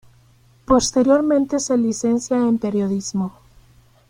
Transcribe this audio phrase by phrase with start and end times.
[0.65, 3.33] Posteriormente se licencia en Periodismo.